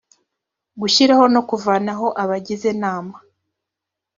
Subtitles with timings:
[0.79, 3.15] gushyiraho no kuvanaho abagize nama